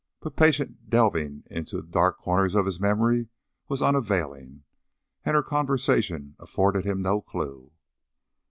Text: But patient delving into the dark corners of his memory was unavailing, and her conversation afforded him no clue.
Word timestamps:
But 0.19 0.35
patient 0.35 0.89
delving 0.89 1.43
into 1.51 1.75
the 1.75 1.85
dark 1.85 2.17
corners 2.17 2.55
of 2.55 2.65
his 2.65 2.79
memory 2.79 3.29
was 3.67 3.83
unavailing, 3.83 4.63
and 5.23 5.35
her 5.35 5.43
conversation 5.43 6.35
afforded 6.39 6.85
him 6.85 7.03
no 7.03 7.21
clue. 7.21 7.71